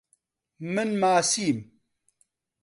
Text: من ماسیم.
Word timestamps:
من 0.73 0.89
ماسیم. 1.01 1.57